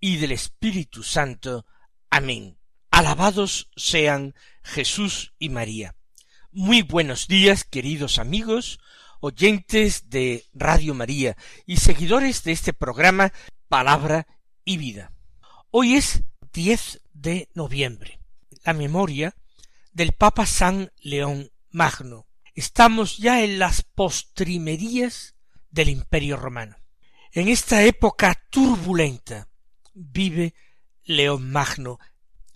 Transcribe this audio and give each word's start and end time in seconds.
y 0.00 0.16
del 0.16 0.32
Espíritu 0.32 1.02
Santo. 1.02 1.66
Amén. 2.10 2.58
Alabados 2.90 3.70
sean 3.76 4.34
Jesús 4.62 5.34
y 5.38 5.48
María. 5.48 5.94
Muy 6.50 6.82
buenos 6.82 7.28
días, 7.28 7.64
queridos 7.64 8.18
amigos, 8.18 8.80
oyentes 9.20 10.10
de 10.10 10.44
Radio 10.52 10.94
María 10.94 11.36
y 11.66 11.76
seguidores 11.76 12.42
de 12.44 12.52
este 12.52 12.72
programa 12.72 13.32
Palabra 13.68 14.26
y 14.64 14.78
Vida. 14.78 15.12
Hoy 15.70 15.96
es 15.96 16.22
10 16.52 17.02
de 17.12 17.48
noviembre, 17.54 18.20
la 18.64 18.72
memoria 18.72 19.34
del 19.92 20.12
Papa 20.12 20.46
San 20.46 20.92
León 21.00 21.50
Magno. 21.70 22.26
Estamos 22.54 23.18
ya 23.18 23.42
en 23.42 23.58
las 23.58 23.82
postrimerías 23.82 25.34
del 25.70 25.90
Imperio 25.90 26.36
Romano. 26.36 26.76
En 27.32 27.48
esta 27.48 27.84
época 27.84 28.42
turbulenta 28.50 29.48
vive 29.98 30.54
León 31.04 31.50
Magno 31.50 31.98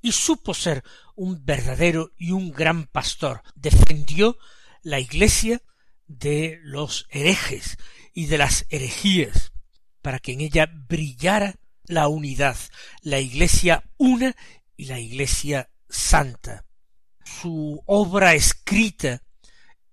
y 0.00 0.12
supo 0.12 0.54
ser 0.54 0.82
un 1.14 1.44
verdadero 1.44 2.12
y 2.16 2.32
un 2.32 2.50
gran 2.50 2.86
pastor. 2.86 3.42
Defendió 3.54 4.36
la 4.82 5.00
iglesia 5.00 5.62
de 6.06 6.58
los 6.62 7.06
herejes 7.10 7.78
y 8.12 8.26
de 8.26 8.38
las 8.38 8.66
herejías, 8.68 9.52
para 10.02 10.18
que 10.18 10.32
en 10.32 10.40
ella 10.40 10.66
brillara 10.66 11.54
la 11.84 12.08
unidad, 12.08 12.56
la 13.00 13.20
iglesia 13.20 13.84
una 13.96 14.36
y 14.76 14.86
la 14.86 14.98
iglesia 14.98 15.70
santa. 15.88 16.66
Su 17.24 17.82
obra 17.86 18.34
escrita 18.34 19.22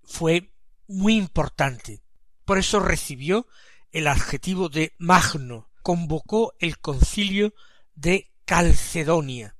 fue 0.02 0.52
muy 0.86 1.14
importante. 1.16 2.02
Por 2.44 2.58
eso 2.58 2.80
recibió 2.80 3.46
el 3.92 4.06
adjetivo 4.08 4.68
de 4.68 4.94
magno, 4.98 5.69
convocó 5.82 6.54
el 6.58 6.78
concilio 6.78 7.54
de 7.94 8.30
Calcedonia, 8.44 9.56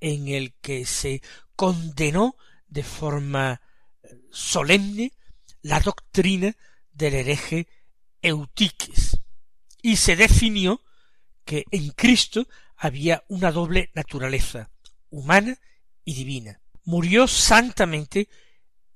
en 0.00 0.28
el 0.28 0.54
que 0.60 0.86
se 0.86 1.22
condenó 1.56 2.36
de 2.68 2.82
forma 2.82 3.60
eh, 4.02 4.20
solemne 4.30 5.12
la 5.62 5.80
doctrina 5.80 6.56
del 6.92 7.14
hereje 7.14 7.68
Eutiques, 8.22 9.18
y 9.82 9.96
se 9.96 10.16
definió 10.16 10.82
que 11.44 11.64
en 11.70 11.90
Cristo 11.90 12.46
había 12.76 13.24
una 13.28 13.50
doble 13.52 13.90
naturaleza, 13.94 14.70
humana 15.10 15.58
y 16.04 16.14
divina. 16.14 16.60
Murió 16.84 17.26
santamente 17.26 18.28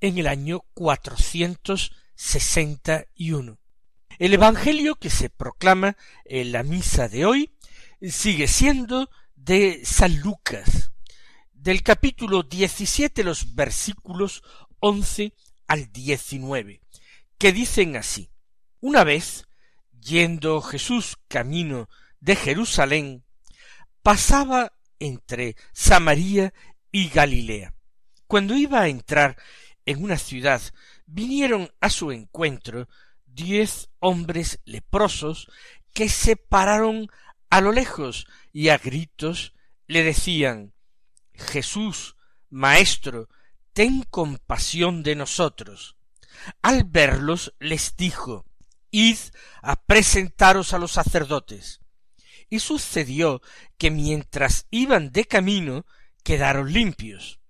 en 0.01 0.19
el 0.19 0.27
año 0.27 0.61
cuatrocientos 0.75 1.93
sesenta 2.15 3.07
y 3.15 3.33
uno. 3.33 3.59
El 4.19 4.33
Evangelio 4.33 4.95
que 4.95 5.11
se 5.11 5.29
proclama 5.29 5.97
en 6.25 6.53
la 6.53 6.63
misa 6.63 7.09
de 7.09 7.27
hoy 7.27 7.57
sigue 8.01 8.47
siendo 8.47 9.11
de 9.35 9.81
San 9.85 10.21
Lucas, 10.21 10.93
del 11.53 11.83
capítulo 11.83 12.45
diecisiete 12.45 13.25
los 13.25 13.57
versículos 13.57 14.45
once 14.79 15.35
al 15.67 15.91
diecinueve, 15.91 16.81
que 17.39 17.53
dicen 17.53 17.97
así 17.97 18.31
Una 18.81 19.03
vez, 19.03 19.49
yendo 19.99 20.61
Jesús 20.63 21.17
camino 21.27 21.89
de 22.21 22.37
Jerusalén, 22.37 23.25
pasaba 24.03 24.75
entre 25.01 25.57
Samaria 25.73 26.55
y 26.93 27.09
Galilea. 27.09 27.75
Cuando 28.29 28.57
iba 28.57 28.83
a 28.83 28.89
entrar 28.89 29.37
en 29.87 30.05
una 30.05 30.19
ciudad, 30.19 30.63
vinieron 31.05 31.71
a 31.81 31.91
su 31.91 32.13
encuentro 32.13 32.89
diez 33.35 33.91
hombres 33.99 34.61
leprosos 34.65 35.51
que 35.93 36.09
se 36.09 36.37
pararon 36.37 37.09
a 37.51 37.61
lo 37.61 37.73
lejos 37.73 38.27
y 38.53 38.69
a 38.69 38.79
gritos 38.79 39.53
le 39.87 40.03
decían 40.03 40.73
Jesús, 41.35 42.17
Maestro, 42.51 43.29
ten 43.73 44.03
compasión 44.03 45.03
de 45.03 45.17
nosotros. 45.17 45.97
Al 46.63 46.85
verlos 46.85 47.55
les 47.59 47.97
dijo 47.97 48.45
Id 48.91 49.19
a 49.63 49.77
presentaros 49.77 50.73
a 50.73 50.79
los 50.79 50.93
sacerdotes. 50.93 51.81
Y 52.49 52.61
sucedió 52.61 53.43
que 53.79 53.91
mientras 53.91 54.67
iban 54.71 55.11
de 55.11 55.25
camino 55.25 55.87
quedaron 56.23 56.73
limpios. 56.73 57.41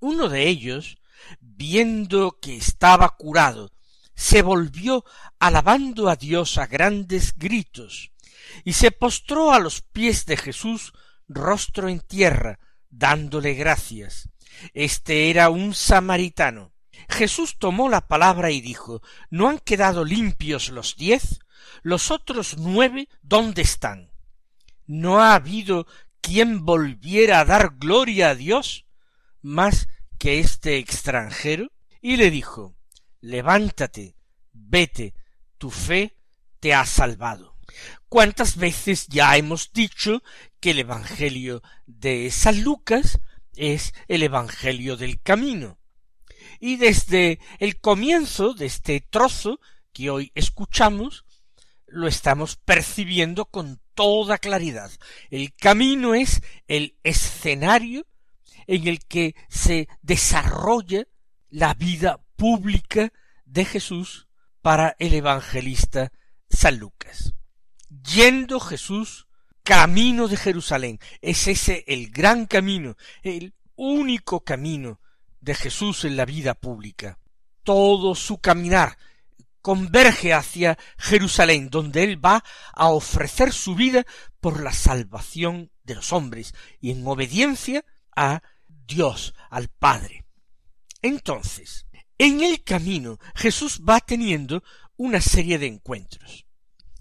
Uno 0.00 0.28
de 0.28 0.48
ellos, 0.48 0.96
viendo 1.40 2.38
que 2.40 2.56
estaba 2.56 3.16
curado 3.16 3.70
se 4.14 4.42
volvió 4.42 5.04
alabando 5.38 6.08
a 6.08 6.16
Dios 6.16 6.58
a 6.58 6.66
grandes 6.66 7.36
gritos, 7.36 8.12
y 8.64 8.74
se 8.74 8.90
postró 8.90 9.52
a 9.52 9.58
los 9.58 9.82
pies 9.82 10.26
de 10.26 10.36
Jesús 10.36 10.92
rostro 11.28 11.88
en 11.88 12.00
tierra, 12.00 12.58
dándole 12.90 13.54
gracias. 13.54 14.28
Este 14.72 15.30
era 15.30 15.50
un 15.50 15.74
samaritano. 15.74 16.72
Jesús 17.08 17.58
tomó 17.58 17.88
la 17.88 18.06
palabra 18.06 18.50
y 18.50 18.60
dijo 18.60 19.02
¿No 19.30 19.48
han 19.48 19.58
quedado 19.58 20.04
limpios 20.04 20.70
los 20.70 20.96
diez? 20.96 21.40
¿Los 21.82 22.10
otros 22.10 22.56
nueve 22.58 23.08
dónde 23.22 23.62
están? 23.62 24.12
¿No 24.86 25.20
ha 25.20 25.34
habido 25.34 25.86
quien 26.20 26.64
volviera 26.64 27.40
a 27.40 27.44
dar 27.44 27.76
gloria 27.78 28.30
a 28.30 28.34
Dios 28.34 28.86
más 29.42 29.88
que 30.18 30.38
este 30.38 30.78
extranjero? 30.78 31.72
Y 32.00 32.16
le 32.16 32.30
dijo 32.30 32.73
levántate, 33.24 34.16
vete, 34.52 35.14
tu 35.56 35.70
fe 35.70 36.16
te 36.60 36.74
ha 36.74 36.84
salvado. 36.84 37.56
¿Cuántas 38.08 38.56
veces 38.56 39.06
ya 39.08 39.36
hemos 39.36 39.72
dicho 39.72 40.22
que 40.60 40.72
el 40.72 40.80
Evangelio 40.80 41.62
de 41.86 42.30
San 42.30 42.62
Lucas 42.62 43.18
es 43.56 43.94
el 44.08 44.22
Evangelio 44.22 44.96
del 44.96 45.20
camino? 45.22 45.78
Y 46.60 46.76
desde 46.76 47.40
el 47.58 47.80
comienzo 47.80 48.52
de 48.52 48.66
este 48.66 49.00
trozo 49.00 49.58
que 49.92 50.10
hoy 50.10 50.30
escuchamos, 50.34 51.24
lo 51.86 52.06
estamos 52.06 52.56
percibiendo 52.56 53.46
con 53.46 53.80
toda 53.94 54.38
claridad. 54.38 54.90
El 55.30 55.54
camino 55.54 56.14
es 56.14 56.42
el 56.68 56.98
escenario 57.02 58.06
en 58.66 58.86
el 58.86 58.98
que 59.06 59.34
se 59.48 59.88
desarrolla 60.02 61.06
la 61.48 61.74
vida 61.74 62.23
pública 62.36 63.12
de 63.44 63.64
Jesús 63.64 64.28
para 64.62 64.96
el 64.98 65.14
evangelista 65.14 66.12
San 66.48 66.78
Lucas. 66.78 67.34
Yendo 67.88 68.60
Jesús 68.60 69.26
camino 69.62 70.28
de 70.28 70.36
Jerusalén, 70.36 71.00
es 71.20 71.48
ese 71.48 71.84
el 71.86 72.10
gran 72.10 72.46
camino, 72.46 72.96
el 73.22 73.54
único 73.76 74.44
camino 74.44 75.00
de 75.40 75.54
Jesús 75.54 76.04
en 76.04 76.16
la 76.16 76.24
vida 76.24 76.54
pública. 76.54 77.18
Todo 77.62 78.14
su 78.14 78.38
caminar 78.38 78.98
converge 79.62 80.34
hacia 80.34 80.78
Jerusalén, 80.98 81.70
donde 81.70 82.04
él 82.04 82.22
va 82.22 82.44
a 82.74 82.88
ofrecer 82.88 83.52
su 83.52 83.74
vida 83.74 84.04
por 84.40 84.62
la 84.62 84.72
salvación 84.72 85.70
de 85.82 85.94
los 85.94 86.12
hombres 86.12 86.54
y 86.80 86.90
en 86.90 87.06
obediencia 87.06 87.84
a 88.14 88.42
Dios, 88.68 89.34
al 89.48 89.68
Padre. 89.68 90.26
Entonces, 91.00 91.86
en 92.18 92.42
el 92.42 92.62
camino 92.62 93.18
Jesús 93.34 93.82
va 93.88 94.00
teniendo 94.00 94.62
una 94.96 95.20
serie 95.20 95.58
de 95.58 95.66
encuentros. 95.66 96.46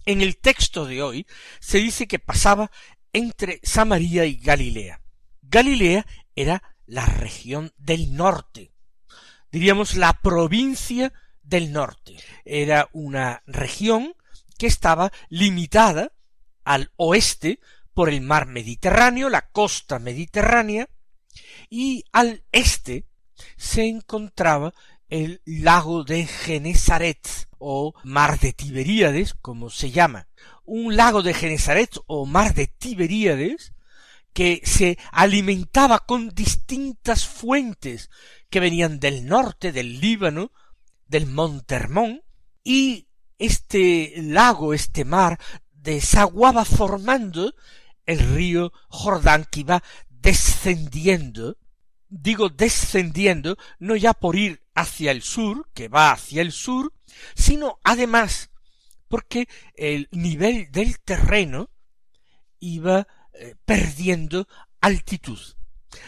En 0.06 0.21
el 0.21 0.38
texto 0.38 0.86
de 0.86 1.01
hoy 1.01 1.27
se 1.60 1.77
dice 1.77 2.07
que 2.07 2.19
pasaba 2.19 2.71
entre 3.13 3.60
Samaria 3.63 4.25
y 4.25 4.38
Galilea. 4.38 5.01
Galilea 5.42 6.06
era 6.36 6.75
la 6.86 7.06
región 7.06 7.71
del 7.77 8.15
norte, 8.15 8.74
diríamos 9.51 9.95
la 9.95 10.13
provincia 10.13 11.13
del 11.44 11.71
norte. 11.71 12.18
Era 12.44 12.89
una 12.92 13.44
región 13.45 14.15
que 14.57 14.68
estaba 14.68 15.12
limitada 15.30 16.12
al 16.63 16.92
oeste 16.95 17.60
por 17.94 18.10
el 18.10 18.21
mar 18.21 18.48
Mediterráneo, 18.48 19.30
la 19.30 19.50
costa 19.50 20.00
mediterránea, 20.00 20.89
y 21.69 22.04
al 22.12 22.44
este 22.51 23.06
se 23.57 23.88
encontraba 23.88 24.74
el 25.13 25.44
lago 25.45 26.04
de 26.04 26.25
Genesaret 26.25 27.48
o 27.60 27.94
mar 28.04 28.39
de 28.39 28.51
Tiberíades, 28.51 29.36
como 29.36 29.69
se 29.69 29.92
llama. 29.92 30.27
Un 30.65 30.95
lago 30.95 31.21
de 31.21 31.36
Genesaret 31.36 31.95
o 32.07 32.25
mar 32.25 32.56
de 32.56 32.65
Tiberíades 32.65 33.74
que 34.33 34.62
se 34.63 34.98
alimentaba 35.12 36.00
con 36.00 36.30
distintas 36.30 37.27
fuentes 37.27 38.10
que 38.50 38.60
venían 38.60 39.00
del 39.00 39.27
norte, 39.27 39.71
del 39.71 40.01
Líbano, 40.01 40.51
del 41.07 41.27
Monte 41.27 41.75
Hermón, 41.75 42.24
y 42.63 43.07
este 43.38 44.15
lago, 44.18 44.74
este 44.74 45.06
mar, 45.06 45.39
desaguaba 45.74 46.65
formando 46.65 47.54
el 48.07 48.18
río 48.18 48.74
Jordán 48.89 49.45
que 49.51 49.60
iba 49.60 49.83
descendiendo, 50.10 51.60
digo 52.10 52.50
descendiendo, 52.50 53.57
no 53.77 53.95
ya 53.95 54.15
por 54.15 54.36
ir 54.38 54.62
hacia 54.75 55.12
el 55.12 55.22
sur, 55.22 55.70
que 55.74 55.88
va 55.88 56.12
hacia 56.12 56.42
el 56.42 56.52
sur, 56.52 56.94
sino 57.36 57.80
además 57.84 58.50
porque 59.08 59.48
el 59.75 60.10
nivel 60.12 60.72
del 60.72 61.00
terreno 61.00 61.70
iba 62.60 63.08
eh, 63.34 63.56
perdiendo 63.66 64.48
altitud 64.81 65.40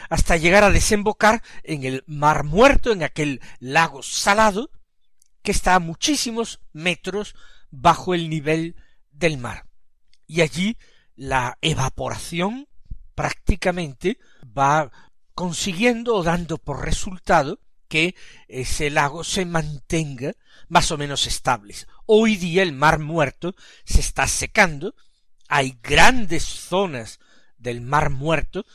hasta 0.09 0.37
llegar 0.37 0.63
a 0.63 0.71
desembocar 0.71 1.43
en 1.63 1.83
el 1.83 2.03
mar 2.07 2.43
muerto, 2.43 2.91
en 2.91 3.03
aquel 3.03 3.41
lago 3.59 4.01
salado, 4.03 4.71
que 5.41 5.51
está 5.51 5.75
a 5.75 5.79
muchísimos 5.79 6.59
metros 6.73 7.35
bajo 7.69 8.13
el 8.13 8.29
nivel 8.29 8.75
del 9.11 9.37
mar. 9.37 9.67
Y 10.27 10.41
allí 10.41 10.77
la 11.15 11.57
evaporación 11.61 12.67
prácticamente 13.13 14.17
va 14.45 14.91
consiguiendo 15.33 16.15
o 16.15 16.23
dando 16.23 16.57
por 16.57 16.83
resultado 16.83 17.59
que 17.87 18.15
ese 18.47 18.89
lago 18.89 19.23
se 19.23 19.45
mantenga 19.45 20.33
más 20.67 20.91
o 20.91 20.97
menos 20.97 21.27
estable. 21.27 21.75
Hoy 22.05 22.37
día 22.37 22.63
el 22.63 22.73
mar 22.73 22.99
muerto 22.99 23.55
se 23.83 23.99
está 23.99 24.27
secando, 24.27 24.95
hay 25.47 25.77
grandes 25.81 26.43
zonas 26.43 27.19
del 27.57 27.81
mar 27.81 28.09
muerto 28.09 28.65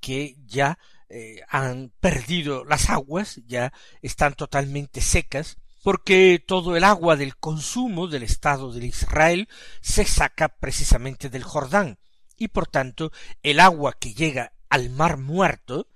que 0.00 0.36
ya 0.46 0.78
eh, 1.08 1.40
han 1.48 1.92
perdido 2.00 2.64
las 2.64 2.88
aguas, 2.88 3.40
ya 3.46 3.72
están 4.00 4.34
totalmente 4.34 5.00
secas, 5.00 5.56
porque 5.82 6.42
todo 6.44 6.76
el 6.76 6.84
agua 6.84 7.16
del 7.16 7.36
consumo 7.36 8.06
del 8.06 8.22
Estado 8.22 8.72
de 8.72 8.86
Israel 8.86 9.48
se 9.80 10.04
saca 10.04 10.48
precisamente 10.48 11.28
del 11.30 11.42
Jordán, 11.42 11.98
y 12.36 12.48
por 12.48 12.66
tanto 12.66 13.12
el 13.42 13.60
agua 13.60 13.96
que 13.98 14.14
llega 14.14 14.52
al 14.68 14.90
mar 14.90 15.16
muerto 15.16 15.88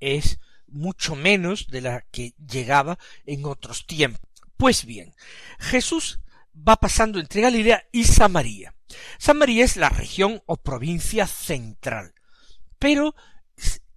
es 0.00 0.38
mucho 0.68 1.14
menos 1.14 1.68
de 1.68 1.80
la 1.80 2.00
que 2.10 2.34
llegaba 2.38 2.98
en 3.26 3.44
otros 3.44 3.86
tiempos. 3.86 4.20
Pues 4.56 4.84
bien, 4.84 5.14
Jesús 5.58 6.20
va 6.56 6.76
pasando 6.76 7.20
entre 7.20 7.42
Galilea 7.42 7.84
y 7.92 8.04
Samaria. 8.04 8.74
Samaria 9.18 9.64
es 9.64 9.76
la 9.76 9.88
región 9.88 10.42
o 10.46 10.56
provincia 10.56 11.26
central, 11.26 12.14
pero 12.78 13.14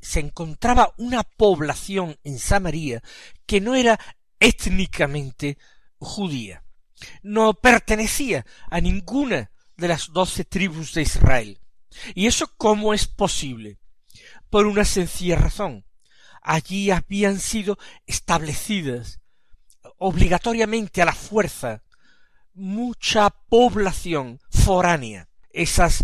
se 0.01 0.19
encontraba 0.19 0.93
una 0.97 1.23
población 1.23 2.17
en 2.23 2.39
Samaria 2.39 3.01
que 3.45 3.61
no 3.61 3.75
era 3.75 3.99
étnicamente 4.39 5.57
judía, 5.99 6.63
no 7.21 7.53
pertenecía 7.53 8.45
a 8.69 8.81
ninguna 8.81 9.51
de 9.77 9.87
las 9.87 10.11
doce 10.11 10.45
tribus 10.45 10.93
de 10.93 11.03
Israel. 11.03 11.59
¿Y 12.15 12.27
eso 12.27 12.51
cómo 12.57 12.93
es 12.93 13.07
posible? 13.07 13.77
Por 14.49 14.65
una 14.65 14.85
sencilla 14.85 15.35
razón. 15.35 15.85
Allí 16.41 16.91
habían 16.91 17.39
sido 17.39 17.77
establecidas 18.05 19.19
obligatoriamente 19.97 21.01
a 21.01 21.05
la 21.05 21.13
fuerza. 21.13 21.83
Mucha 22.53 23.29
población 23.29 24.39
foránea, 24.49 25.29
esas 25.51 26.03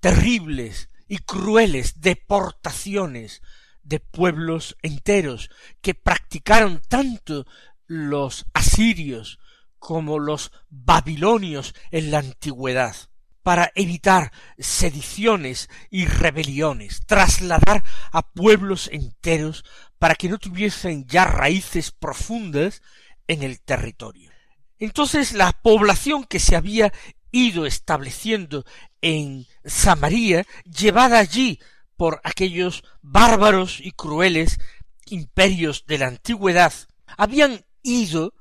terribles 0.00 0.90
y 1.08 1.18
crueles 1.18 2.00
deportaciones 2.00 3.42
de 3.82 4.00
pueblos 4.00 4.76
enteros 4.82 5.50
que 5.80 5.94
practicaron 5.94 6.80
tanto 6.88 7.46
los 7.86 8.46
asirios 8.54 9.38
como 9.78 10.18
los 10.18 10.52
babilonios 10.70 11.74
en 11.90 12.10
la 12.10 12.18
antigüedad 12.18 12.94
para 13.42 13.72
evitar 13.74 14.32
sediciones 14.58 15.68
y 15.90 16.06
rebeliones, 16.06 17.02
trasladar 17.06 17.81
a 18.10 18.22
pueblos 18.22 18.88
enteros 18.92 19.64
para 19.98 20.14
que 20.14 20.28
no 20.28 20.38
tuviesen 20.38 21.06
ya 21.06 21.24
raíces 21.24 21.90
profundas 21.90 22.82
en 23.28 23.42
el 23.42 23.60
territorio. 23.60 24.30
Entonces 24.78 25.32
la 25.32 25.52
población 25.52 26.24
que 26.24 26.40
se 26.40 26.56
había 26.56 26.92
ido 27.30 27.66
estableciendo 27.66 28.64
en 29.00 29.46
Samaria, 29.64 30.46
llevada 30.64 31.18
allí 31.18 31.60
por 31.96 32.20
aquellos 32.24 32.84
bárbaros 33.00 33.78
y 33.80 33.92
crueles 33.92 34.58
imperios 35.06 35.84
de 35.86 35.98
la 35.98 36.08
antigüedad, 36.08 36.72
habían 37.16 37.64
ido 37.82 38.34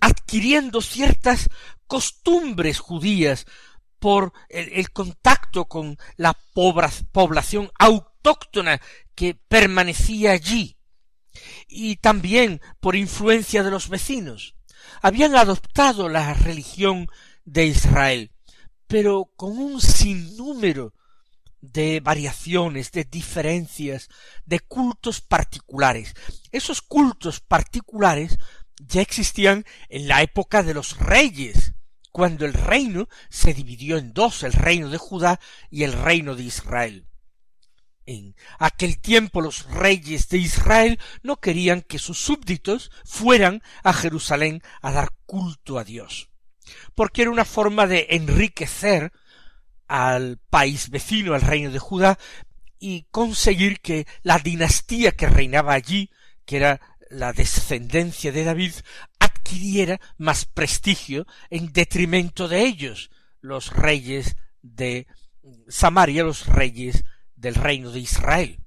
adquiriendo 0.00 0.80
ciertas 0.80 1.48
costumbres 1.86 2.78
judías 2.78 3.46
por 3.98 4.32
el, 4.48 4.90
contacto 4.90 5.66
con 5.66 5.96
la 6.16 6.36
población 7.12 7.70
autóctona 8.24 8.80
que 9.14 9.34
permanecía 9.34 10.32
allí 10.32 10.76
y 11.68 11.96
también 11.96 12.60
por 12.80 12.96
influencia 12.96 13.62
de 13.62 13.70
los 13.70 13.88
vecinos. 13.88 14.54
Habían 15.02 15.36
adoptado 15.36 16.08
la 16.08 16.32
religión 16.34 17.08
de 17.44 17.66
Israel, 17.66 18.32
pero 18.86 19.30
con 19.36 19.58
un 19.58 19.80
sinnúmero 19.80 20.94
de 21.60 22.00
variaciones, 22.00 22.92
de 22.92 23.04
diferencias, 23.04 24.08
de 24.44 24.60
cultos 24.60 25.20
particulares. 25.20 26.14
Esos 26.52 26.82
cultos 26.82 27.40
particulares 27.40 28.38
ya 28.78 29.02
existían 29.02 29.64
en 29.88 30.08
la 30.08 30.22
época 30.22 30.62
de 30.62 30.74
los 30.74 30.98
reyes, 30.98 31.72
cuando 32.12 32.44
el 32.46 32.52
reino 32.52 33.08
se 33.28 33.54
dividió 33.54 33.98
en 33.98 34.12
dos, 34.12 34.44
el 34.44 34.52
reino 34.52 34.88
de 34.88 34.98
Judá 34.98 35.40
y 35.70 35.82
el 35.82 35.92
reino 35.92 36.36
de 36.36 36.44
Israel. 36.44 37.06
En 38.06 38.34
aquel 38.58 39.00
tiempo 39.00 39.40
los 39.40 39.64
reyes 39.70 40.28
de 40.28 40.38
Israel 40.38 40.98
no 41.22 41.36
querían 41.36 41.80
que 41.80 41.98
sus 41.98 42.18
súbditos 42.18 42.90
fueran 43.04 43.62
a 43.82 43.92
Jerusalén 43.92 44.62
a 44.82 44.92
dar 44.92 45.10
culto 45.26 45.78
a 45.78 45.84
Dios 45.84 46.28
porque 46.94 47.22
era 47.22 47.30
una 47.30 47.44
forma 47.44 47.86
de 47.86 48.06
enriquecer 48.10 49.12
al 49.86 50.38
país 50.50 50.90
vecino, 50.90 51.34
al 51.34 51.42
reino 51.42 51.70
de 51.70 51.78
Judá, 51.78 52.18
y 52.78 53.06
conseguir 53.10 53.80
que 53.80 54.06
la 54.22 54.38
dinastía 54.38 55.12
que 55.12 55.28
reinaba 55.28 55.74
allí, 55.74 56.10
que 56.44 56.56
era 56.56 56.80
la 57.10 57.32
descendencia 57.32 58.32
de 58.32 58.44
David, 58.44 58.72
adquiriera 59.18 60.00
más 60.18 60.44
prestigio 60.46 61.26
en 61.50 61.72
detrimento 61.72 62.48
de 62.48 62.62
ellos, 62.62 63.10
los 63.40 63.72
reyes 63.72 64.36
de 64.62 65.06
Samaria, 65.68 66.24
los 66.24 66.46
reyes 66.46 67.04
del 67.44 67.54
reino 67.54 67.92
de 67.92 68.00
Israel. 68.00 68.58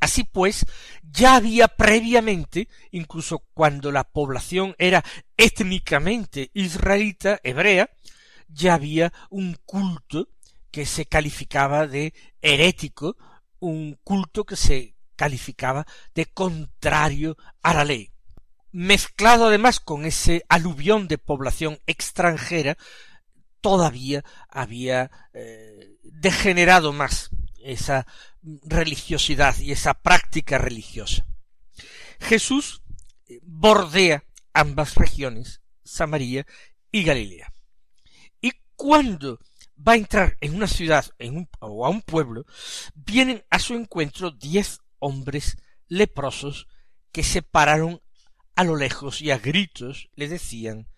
Así 0.00 0.24
pues, 0.24 0.66
ya 1.02 1.36
había 1.36 1.68
previamente, 1.68 2.68
incluso 2.90 3.44
cuando 3.54 3.92
la 3.92 4.04
población 4.04 4.74
era 4.78 5.04
étnicamente 5.36 6.50
israelita, 6.54 7.38
hebrea, 7.42 7.90
ya 8.48 8.74
había 8.74 9.12
un 9.30 9.56
culto 9.64 10.28
que 10.70 10.86
se 10.86 11.06
calificaba 11.06 11.86
de 11.86 12.14
herético, 12.40 13.16
un 13.58 13.98
culto 14.04 14.44
que 14.44 14.56
se 14.56 14.94
calificaba 15.16 15.86
de 16.14 16.26
contrario 16.26 17.36
a 17.62 17.74
la 17.74 17.84
ley. 17.84 18.10
Mezclado 18.72 19.46
además 19.46 19.80
con 19.80 20.04
ese 20.04 20.44
aluvión 20.48 21.08
de 21.08 21.18
población 21.18 21.78
extranjera, 21.86 22.76
todavía 23.60 24.22
había 24.48 25.10
eh, 25.32 25.96
degenerado 26.02 26.92
más 26.92 27.30
esa 27.66 28.06
religiosidad 28.42 29.58
y 29.58 29.72
esa 29.72 29.94
práctica 29.94 30.58
religiosa. 30.58 31.26
Jesús 32.20 32.82
eh, 33.26 33.40
bordea 33.42 34.24
ambas 34.52 34.94
regiones, 34.94 35.60
Samaria 35.84 36.46
y 36.90 37.04
Galilea. 37.04 37.52
Y 38.40 38.52
cuando 38.74 39.38
va 39.76 39.92
a 39.92 39.96
entrar 39.96 40.36
en 40.40 40.54
una 40.54 40.66
ciudad 40.66 41.06
en 41.18 41.48
o 41.60 41.86
a 41.86 41.90
un 41.90 42.02
pueblo, 42.02 42.46
vienen 42.94 43.44
a 43.50 43.58
su 43.58 43.74
encuentro 43.74 44.30
diez 44.30 44.80
hombres 44.98 45.56
leprosos 45.88 46.66
que 47.12 47.22
se 47.22 47.42
pararon 47.42 48.00
a 48.54 48.64
lo 48.64 48.76
lejos 48.76 49.20
y 49.20 49.30
a 49.30 49.38
gritos 49.38 50.08
le 50.14 50.28
decían 50.28 50.88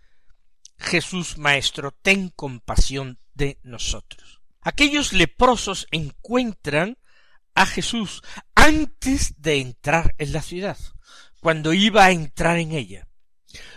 Jesús 0.79 1.39
Maestro, 1.39 1.91
ten 1.91 2.29
compasión 2.29 3.19
de 3.35 3.59
nosotros. 3.63 4.38
Aquellos 4.61 5.13
leprosos 5.13 5.87
encuentran 5.91 6.99
a 7.55 7.67
Jesús 7.67 8.23
antes 8.55 9.41
de 9.41 9.61
entrar 9.61 10.15
en 10.19 10.33
la 10.33 10.43
ciudad, 10.43 10.79
cuando 11.41 11.73
iba 11.73 12.05
a 12.05 12.11
entrar 12.11 12.59
en 12.59 12.73
ella. 12.73 13.09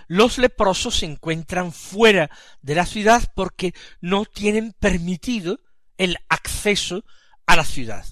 Los 0.07 0.37
leprosos 0.37 0.97
se 0.97 1.05
encuentran 1.05 1.71
fuera 1.71 2.29
de 2.61 2.75
la 2.75 2.85
ciudad 2.85 3.31
porque 3.35 3.73
no 4.01 4.25
tienen 4.25 4.73
permitido 4.73 5.59
el 5.97 6.17
acceso 6.29 7.05
a 7.45 7.55
la 7.55 7.63
ciudad. 7.63 8.05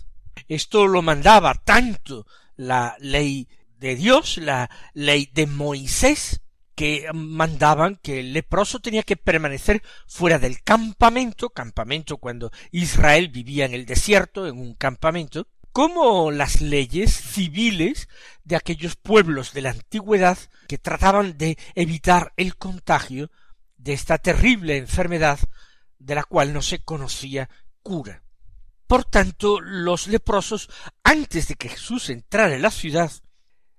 Esto 0.47 0.87
lo 0.87 1.01
mandaba 1.01 1.53
tanto 1.53 2.25
la 2.55 2.95
ley 2.99 3.47
de 3.77 3.95
Dios, 3.95 4.37
la 4.37 4.69
ley 4.93 5.29
de 5.33 5.47
Moisés, 5.47 6.41
que 6.79 7.09
mandaban 7.13 7.97
que 7.97 8.21
el 8.21 8.31
leproso 8.31 8.79
tenía 8.79 9.03
que 9.03 9.17
permanecer 9.17 9.83
fuera 10.07 10.39
del 10.39 10.63
campamento, 10.63 11.49
campamento 11.49 12.19
cuando 12.19 12.53
Israel 12.71 13.27
vivía 13.27 13.65
en 13.65 13.73
el 13.73 13.85
desierto, 13.85 14.47
en 14.47 14.57
un 14.57 14.75
campamento, 14.75 15.49
como 15.73 16.31
las 16.31 16.61
leyes 16.61 17.13
civiles 17.13 18.07
de 18.45 18.55
aquellos 18.55 18.95
pueblos 18.95 19.51
de 19.51 19.63
la 19.63 19.71
antigüedad 19.71 20.37
que 20.69 20.77
trataban 20.77 21.37
de 21.37 21.57
evitar 21.75 22.31
el 22.37 22.55
contagio 22.55 23.29
de 23.75 23.91
esta 23.91 24.17
terrible 24.17 24.77
enfermedad 24.77 25.37
de 25.97 26.15
la 26.15 26.23
cual 26.23 26.53
no 26.53 26.61
se 26.61 26.81
conocía 26.81 27.49
cura. 27.83 28.23
Por 28.87 29.03
tanto, 29.03 29.59
los 29.59 30.07
leprosos, 30.07 30.69
antes 31.03 31.49
de 31.49 31.55
que 31.55 31.67
Jesús 31.67 32.09
entrara 32.09 32.55
en 32.55 32.61
la 32.61 32.71
ciudad, 32.71 33.11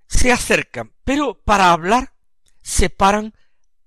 se 0.07 0.33
acercan, 0.33 0.93
pero 1.03 1.41
para 1.43 1.73
hablar 1.73 2.20
se 2.63 2.91
paran 2.91 3.35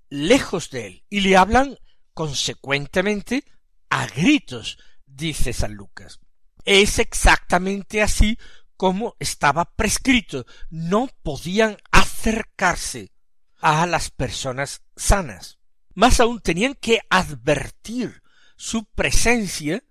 lejos 0.08 0.70
de 0.70 0.86
él 0.86 1.04
y 1.08 1.20
le 1.20 1.36
hablan 1.36 1.78
consecuentemente 2.12 3.44
a 3.90 4.06
gritos, 4.06 4.78
dice 5.06 5.52
San 5.52 5.74
Lucas. 5.74 6.20
Es 6.64 6.98
exactamente 6.98 8.02
así 8.02 8.38
como 8.76 9.16
estaba 9.18 9.64
prescrito. 9.76 10.46
No 10.70 11.08
podían 11.22 11.76
acercarse 11.90 13.12
a 13.60 13.86
las 13.86 14.10
personas 14.10 14.82
sanas. 14.96 15.58
Más 15.94 16.20
aún 16.20 16.40
tenían 16.40 16.74
que 16.74 17.00
advertir 17.10 18.22
su 18.56 18.84
presencia 18.84 19.82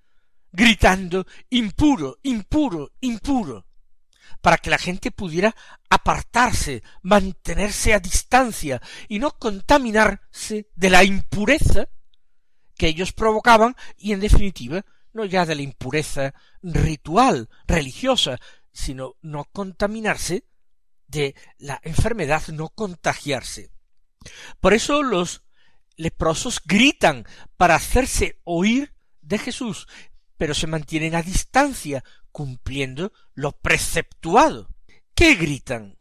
gritando 0.52 1.26
impuro, 1.50 2.20
impuro, 2.24 2.92
impuro, 3.02 3.66
para 4.44 4.58
que 4.58 4.70
la 4.70 4.78
gente 4.78 5.10
pudiera 5.10 5.56
apartarse, 5.90 6.84
mantenerse 7.02 7.94
a 7.94 8.02
distancia 8.02 8.82
y 9.08 9.20
no 9.20 9.32
contaminarse 9.32 10.68
de 10.76 10.90
la 10.90 11.06
impureza 11.06 11.88
que 12.76 12.88
ellos 12.88 13.14
provocaban 13.14 13.74
y 13.98 14.12
en 14.12 14.20
definitiva 14.20 14.86
no 15.14 15.24
ya 15.24 15.46
de 15.46 15.56
la 15.56 15.62
impureza 15.62 16.34
ritual, 16.62 17.48
religiosa, 17.68 18.38
sino 18.74 19.16
no 19.22 19.46
contaminarse 19.46 20.44
de 21.08 21.36
la 21.58 21.80
enfermedad, 21.82 22.46
no 22.50 22.68
contagiarse. 22.68 23.72
Por 24.60 24.74
eso 24.74 25.04
los 25.04 25.44
leprosos 25.96 26.62
gritan 26.66 27.26
para 27.56 27.76
hacerse 27.76 28.42
oír 28.44 28.94
de 29.22 29.38
Jesús, 29.38 29.88
pero 30.44 30.54
se 30.54 30.68
mantienen 30.68 31.16
a 31.16 31.22
distancia, 31.22 32.04
cumpliendo 32.34 33.14
lo 33.34 33.54
preceptuado. 33.54 34.68
¿Qué 35.16 35.36
gritan? 35.36 35.98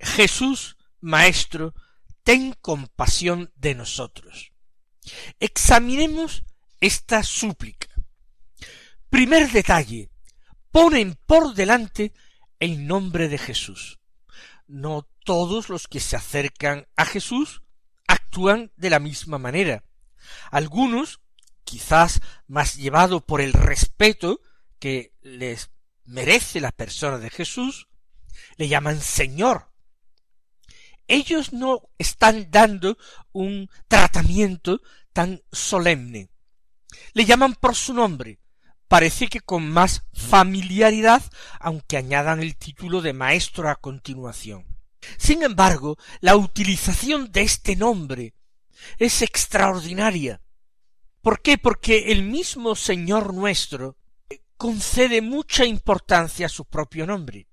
Jesús, 0.00 0.78
Maestro, 1.02 1.74
ten 2.22 2.54
compasión 2.62 3.52
de 3.56 3.74
nosotros. 3.74 4.52
Examinemos 5.40 6.44
esta 6.80 7.22
súplica. 7.22 7.88
Primer 9.10 9.52
detalle, 9.52 10.08
ponen 10.70 11.14
por 11.26 11.52
delante 11.52 12.14
el 12.60 12.86
nombre 12.86 13.28
de 13.28 13.36
Jesús. 13.36 13.98
No 14.66 15.06
todos 15.22 15.68
los 15.68 15.86
que 15.86 16.00
se 16.00 16.16
acercan 16.16 16.88
a 16.96 17.04
Jesús 17.04 17.60
actúan 18.08 18.72
de 18.76 18.88
la 18.88 19.00
misma 19.00 19.36
manera. 19.36 19.84
Algunos, 20.50 21.20
quizás 21.64 22.20
más 22.46 22.76
llevado 22.76 23.24
por 23.24 23.40
el 23.40 23.52
respeto 23.52 24.40
que 24.78 25.14
les 25.22 25.70
merece 26.04 26.60
la 26.60 26.72
persona 26.72 27.18
de 27.18 27.30
Jesús, 27.30 27.88
le 28.56 28.68
llaman 28.68 29.00
Señor. 29.00 29.70
Ellos 31.08 31.52
no 31.52 31.82
están 31.98 32.50
dando 32.50 32.96
un 33.32 33.68
tratamiento 33.88 34.80
tan 35.12 35.42
solemne. 35.52 36.30
Le 37.12 37.24
llaman 37.24 37.54
por 37.54 37.74
su 37.74 37.92
nombre, 37.92 38.38
parece 38.88 39.28
que 39.28 39.40
con 39.40 39.68
más 39.68 40.02
familiaridad, 40.12 41.22
aunque 41.60 41.96
añadan 41.96 42.40
el 42.40 42.56
título 42.56 43.02
de 43.02 43.12
maestro 43.12 43.68
a 43.68 43.76
continuación. 43.76 44.66
Sin 45.18 45.42
embargo, 45.42 45.98
la 46.20 46.36
utilización 46.36 47.30
de 47.32 47.42
este 47.42 47.76
nombre 47.76 48.34
es 48.98 49.22
extraordinaria. 49.22 50.40
¿Por 51.24 51.40
qué? 51.40 51.56
Porque 51.56 52.12
el 52.12 52.22
mismo 52.22 52.74
Señor 52.76 53.32
nuestro 53.32 53.96
concede 54.58 55.22
mucha 55.22 55.64
importancia 55.64 56.44
a 56.44 56.50
su 56.50 56.66
propio 56.66 57.06
nombre. 57.06 57.48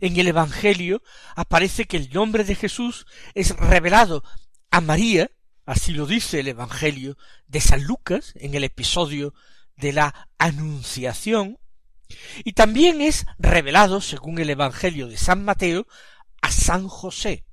En 0.00 0.16
el 0.16 0.28
Evangelio 0.28 1.02
aparece 1.34 1.86
que 1.86 1.96
el 1.96 2.12
nombre 2.12 2.44
de 2.44 2.54
Jesús 2.54 3.04
es 3.34 3.50
revelado 3.56 4.22
a 4.70 4.80
María, 4.80 5.28
así 5.66 5.92
lo 5.92 6.06
dice 6.06 6.38
el 6.38 6.46
Evangelio 6.46 7.18
de 7.48 7.60
San 7.60 7.82
Lucas 7.82 8.32
en 8.36 8.54
el 8.54 8.62
episodio 8.62 9.34
de 9.74 9.92
la 9.92 10.28
Anunciación, 10.38 11.58
y 12.44 12.52
también 12.52 13.00
es 13.00 13.26
revelado, 13.40 14.00
según 14.02 14.38
el 14.38 14.50
Evangelio 14.50 15.08
de 15.08 15.16
San 15.16 15.44
Mateo, 15.44 15.88
a 16.42 16.52
San 16.52 16.86
José, 16.86 17.44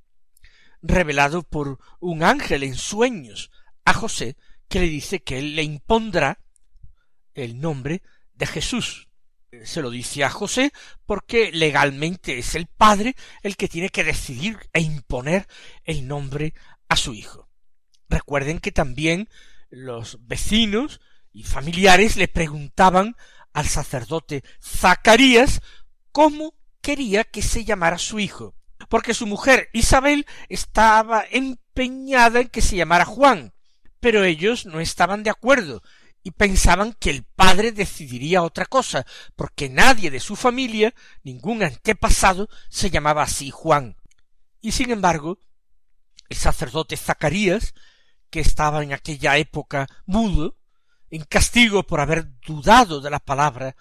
revelado 0.84 1.42
por 1.42 1.80
un 2.00 2.22
ángel 2.22 2.62
en 2.62 2.76
sueños 2.76 3.50
a 3.86 3.94
José, 3.94 4.38
que 4.72 4.80
le 4.80 4.88
dice 4.88 5.22
que 5.22 5.38
él 5.38 5.58
le 5.58 5.64
impondrá 5.64 6.40
el 7.34 7.60
nombre 7.60 8.02
de 8.34 8.48
Jesús. 8.48 9.10
Se 9.66 9.82
lo 9.82 9.90
dice 9.90 10.24
a 10.24 10.30
José 10.30 10.72
porque 11.06 11.52
legalmente 11.52 12.40
es 12.40 12.56
el 12.56 12.68
padre 12.68 13.18
el 13.44 13.58
que 13.58 13.68
tiene 13.68 13.90
que 13.90 14.06
decidir 14.06 14.58
e 14.72 14.80
imponer 14.80 15.46
el 15.84 16.08
nombre 16.08 16.54
a 16.88 16.96
su 16.96 17.14
hijo. 17.14 17.50
Recuerden 18.08 18.60
que 18.60 18.72
también 18.72 19.28
los 19.70 20.26
vecinos 20.26 21.02
y 21.34 21.44
familiares 21.44 22.16
le 22.16 22.30
preguntaban 22.30 23.18
al 23.52 23.68
sacerdote 23.68 24.42
Zacarías 24.64 25.62
cómo 26.14 26.56
quería 26.82 27.26
que 27.26 27.42
se 27.42 27.66
llamara 27.66 27.98
su 27.98 28.20
hijo, 28.20 28.56
porque 28.88 29.14
su 29.14 29.28
mujer 29.28 29.68
Isabel 29.74 30.26
estaba 30.48 31.26
empeñada 31.30 32.40
en 32.40 32.48
que 32.48 32.62
se 32.62 32.78
llamara 32.78 33.04
Juan, 33.04 33.54
pero 34.02 34.26
ellos 34.26 34.66
no 34.66 34.82
estaban 34.82 35.24
de 35.24 35.30
acuerdo 35.30 35.82
y 36.24 36.32
pensaban 36.32 36.94
que 36.94 37.10
el 37.10 37.24
padre 37.24 37.72
decidiría 37.72 38.44
otra 38.44 38.66
cosa, 38.66 39.06
porque 39.36 39.70
nadie 39.70 40.12
de 40.12 40.20
su 40.20 40.36
familia, 40.36 40.94
ningún 41.24 41.64
antepasado, 41.64 42.50
se 42.70 42.90
llamaba 42.90 43.24
así 43.24 43.50
Juan. 43.50 43.96
Y 44.60 44.74
sin 44.74 44.92
embargo, 44.92 45.40
el 46.30 46.38
sacerdote 46.38 46.98
Zacarías, 46.98 47.74
que 48.30 48.40
estaba 48.40 48.84
en 48.84 48.94
aquella 48.94 49.38
época 49.38 49.88
mudo, 50.06 50.58
en 51.10 51.24
castigo 51.24 51.84
por 51.84 52.00
haber 52.00 52.40
dudado 52.42 53.02
de 53.02 53.10
la 53.10 53.20
palabra 53.20 53.76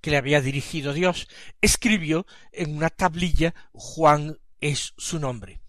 que 0.00 0.10
le 0.10 0.16
había 0.18 0.40
dirigido 0.40 0.92
Dios, 0.92 1.28
escribió 1.60 2.26
en 2.52 2.76
una 2.76 2.90
tablilla 2.90 3.54
Juan 3.72 4.38
es 4.60 4.92
su 4.98 5.18
nombre. 5.18 5.62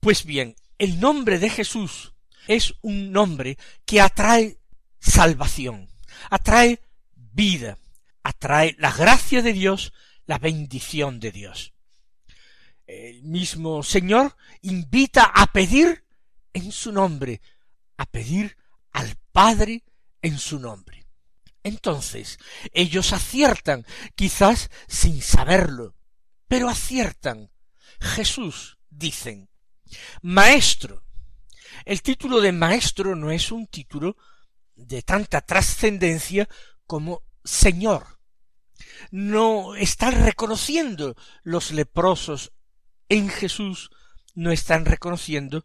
Pues 0.00 0.24
bien, 0.24 0.56
el 0.78 1.00
nombre 1.00 1.38
de 1.38 1.50
Jesús 1.50 2.15
es 2.46 2.74
un 2.82 3.12
nombre 3.12 3.58
que 3.84 4.00
atrae 4.00 4.58
salvación, 5.00 5.88
atrae 6.30 6.80
vida, 7.14 7.78
atrae 8.22 8.74
la 8.78 8.92
gracia 8.92 9.42
de 9.42 9.52
Dios, 9.52 9.92
la 10.26 10.38
bendición 10.38 11.20
de 11.20 11.32
Dios. 11.32 11.74
El 12.86 13.22
mismo 13.24 13.82
Señor 13.82 14.36
invita 14.62 15.24
a 15.24 15.46
pedir 15.52 16.04
en 16.52 16.72
su 16.72 16.92
nombre, 16.92 17.40
a 17.96 18.06
pedir 18.06 18.56
al 18.92 19.16
Padre 19.32 19.84
en 20.22 20.38
su 20.38 20.58
nombre. 20.58 21.06
Entonces, 21.62 22.38
ellos 22.72 23.12
aciertan, 23.12 23.84
quizás 24.14 24.70
sin 24.86 25.20
saberlo, 25.20 25.96
pero 26.46 26.68
aciertan. 26.68 27.50
Jesús, 28.00 28.78
dicen, 28.88 29.48
Maestro. 30.22 31.05
El 31.86 32.02
título 32.02 32.42
de 32.42 32.52
Maestro 32.52 33.16
no 33.16 33.30
es 33.30 33.50
un 33.50 33.66
título 33.66 34.18
de 34.74 35.00
tanta 35.00 35.40
trascendencia 35.40 36.46
como 36.86 37.22
Señor. 37.42 38.18
No 39.10 39.74
están 39.74 40.22
reconociendo 40.22 41.16
los 41.42 41.70
leprosos 41.70 42.52
en 43.08 43.30
Jesús, 43.30 43.88
no 44.34 44.52
están 44.52 44.84
reconociendo 44.84 45.64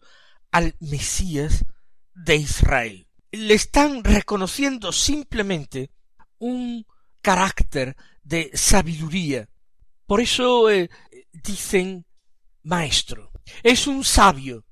al 0.52 0.78
Mesías 0.80 1.66
de 2.14 2.38
Israel 2.38 3.12
le 3.32 3.54
están 3.54 4.04
reconociendo 4.04 4.92
simplemente 4.92 5.92
un 6.38 6.86
carácter 7.22 7.96
de 8.24 8.52
sabiduría. 8.54 9.48
Por 10.06 10.22
eso 10.22 10.70
eh, 10.70 10.90
dicen 11.32 12.06
maestro. 12.64 13.32
Es 13.64 13.88
un 13.88 14.04
sabio, 14.04 14.66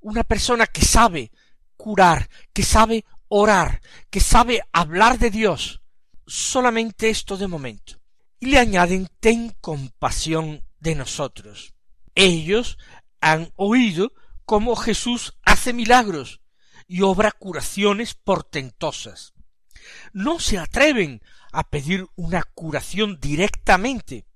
una 0.00 0.24
persona 0.24 0.66
que 0.66 0.82
sabe 0.82 1.30
curar, 1.76 2.28
que 2.52 2.62
sabe 2.62 3.04
orar, 3.28 3.80
que 4.10 4.20
sabe 4.20 4.62
hablar 4.72 5.18
de 5.18 5.30
Dios. 5.30 5.80
Solamente 6.26 7.10
esto 7.10 7.36
de 7.36 7.46
momento. 7.46 7.98
y 8.42 8.46
le 8.46 8.58
añaden 8.58 9.06
ten 9.20 9.54
compasión 9.60 10.64
de 10.78 10.94
nosotros. 10.94 11.74
Ellos 12.14 12.78
han 13.20 13.52
oído 13.56 14.12
cómo 14.46 14.76
Jesús 14.76 15.34
hace 15.42 15.74
milagros 15.74 16.40
y 16.88 17.02
obra 17.02 17.32
curaciones 17.32 18.14
portentosas. 18.14 19.34
No 20.12 20.40
se 20.40 20.58
atreven 20.58 21.22
a 21.52 21.68
pedir 21.68 22.06
una 22.16 22.42
curación 22.42 23.18
directamente. 23.20 24.26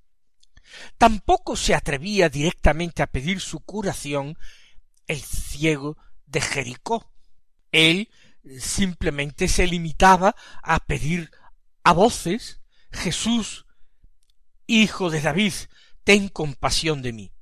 Tampoco 0.98 1.56
se 1.56 1.74
atrevía 1.74 2.28
directamente 2.28 3.02
a 3.02 3.06
pedir 3.06 3.40
su 3.40 3.60
curación 3.60 4.36
el 5.06 5.20
ciego 5.20 5.96
de 6.26 6.40
Jericó. 6.40 7.10
Él 7.72 8.10
simplemente 8.58 9.48
se 9.48 9.66
limitaba 9.66 10.34
a 10.62 10.80
pedir 10.80 11.30
a 11.82 11.92
voces 11.92 12.60
Jesús, 12.92 13.66
hijo 14.66 15.10
de 15.10 15.20
David, 15.20 15.52
ten 16.04 16.28
compasión 16.28 17.02
de 17.02 17.12
mí. 17.12 17.32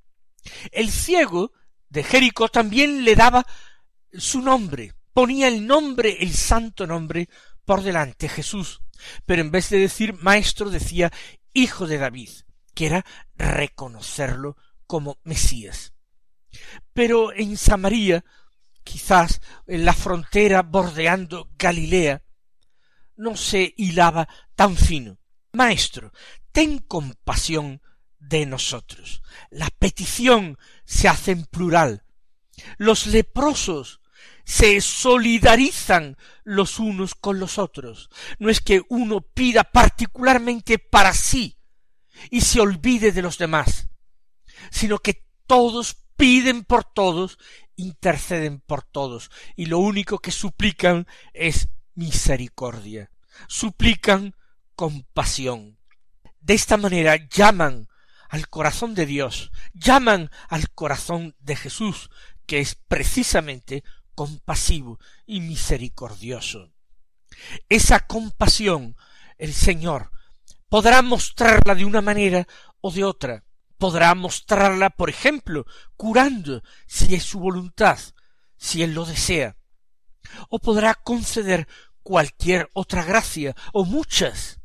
El 0.70 0.90
ciego 0.90 1.52
de 1.88 2.02
Jericó 2.02 2.48
también 2.48 3.04
le 3.04 3.14
daba 3.14 3.46
su 4.12 4.40
nombre, 4.40 4.94
ponía 5.12 5.48
el 5.48 5.66
nombre, 5.66 6.16
el 6.20 6.32
santo 6.32 6.86
nombre, 6.86 7.28
por 7.64 7.82
delante 7.82 8.28
Jesús, 8.28 8.80
pero 9.26 9.42
en 9.42 9.50
vez 9.50 9.68
de 9.70 9.78
decir 9.78 10.14
maestro 10.14 10.70
decía 10.70 11.12
hijo 11.52 11.86
de 11.86 11.98
David, 11.98 12.30
que 12.74 12.86
era 12.86 13.06
reconocerlo 13.36 14.56
como 14.86 15.18
Mesías. 15.24 15.91
Pero 16.92 17.32
en 17.32 17.56
Samaria, 17.56 18.24
quizás 18.84 19.40
en 19.66 19.84
la 19.84 19.94
frontera 19.94 20.62
bordeando 20.62 21.50
Galilea, 21.58 22.22
no 23.16 23.36
se 23.36 23.74
hilaba 23.76 24.28
tan 24.54 24.76
fino. 24.76 25.18
Maestro, 25.52 26.12
ten 26.50 26.78
compasión 26.78 27.82
de 28.18 28.46
nosotros. 28.46 29.22
La 29.50 29.68
petición 29.70 30.58
se 30.84 31.08
hace 31.08 31.32
en 31.32 31.44
plural. 31.44 32.04
Los 32.78 33.06
leprosos 33.06 34.00
se 34.44 34.80
solidarizan 34.80 36.16
los 36.44 36.78
unos 36.78 37.14
con 37.14 37.38
los 37.38 37.58
otros. 37.58 38.10
No 38.38 38.50
es 38.50 38.60
que 38.60 38.82
uno 38.88 39.20
pida 39.20 39.64
particularmente 39.64 40.78
para 40.78 41.12
sí 41.14 41.58
y 42.30 42.40
se 42.40 42.60
olvide 42.60 43.12
de 43.12 43.22
los 43.22 43.38
demás, 43.38 43.88
sino 44.70 44.98
que 44.98 45.26
todos 45.46 46.01
piden 46.22 46.62
por 46.62 46.84
todos, 46.84 47.36
interceden 47.74 48.60
por 48.60 48.84
todos, 48.84 49.32
y 49.56 49.66
lo 49.66 49.78
único 49.78 50.20
que 50.20 50.30
suplican 50.30 51.08
es 51.32 51.66
misericordia, 51.96 53.10
suplican 53.48 54.36
compasión. 54.76 55.80
De 56.40 56.54
esta 56.54 56.76
manera 56.76 57.16
llaman 57.28 57.88
al 58.28 58.48
corazón 58.48 58.94
de 58.94 59.04
Dios, 59.04 59.50
llaman 59.74 60.30
al 60.48 60.70
corazón 60.70 61.34
de 61.40 61.56
Jesús, 61.56 62.08
que 62.46 62.60
es 62.60 62.76
precisamente 62.76 63.82
compasivo 64.14 65.00
y 65.26 65.40
misericordioso. 65.40 66.70
Esa 67.68 68.06
compasión 68.06 68.94
el 69.38 69.52
Señor 69.52 70.12
podrá 70.68 71.02
mostrarla 71.02 71.74
de 71.74 71.84
una 71.84 72.00
manera 72.00 72.46
o 72.80 72.92
de 72.92 73.02
otra. 73.02 73.42
Podrá 73.82 74.14
mostrarla, 74.14 74.90
por 74.90 75.10
ejemplo, 75.10 75.66
curando, 75.96 76.62
si 76.86 77.16
es 77.16 77.24
su 77.24 77.40
voluntad, 77.40 77.98
si 78.56 78.84
Él 78.84 78.94
lo 78.94 79.04
desea. 79.04 79.56
O 80.50 80.60
podrá 80.60 80.94
conceder 80.94 81.66
cualquier 82.04 82.70
otra 82.74 83.02
gracia, 83.02 83.56
o 83.72 83.84
muchas. 83.84 84.60